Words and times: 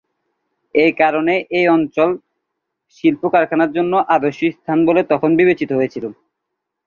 একারণে 0.75 1.35
এ 1.51 1.71
অঞ্চল 1.75 2.09
শিল্প-কারখানার 2.97 3.69
জন্য 3.77 3.93
আদর্শ 4.15 4.39
স্থান 4.55 4.77
বলে 4.87 5.01
তখন 5.11 5.29
বিবেচিত 5.39 5.69
হয়েছিল। 5.77 6.05